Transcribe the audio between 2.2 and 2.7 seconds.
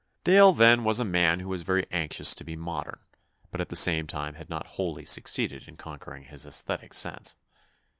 to be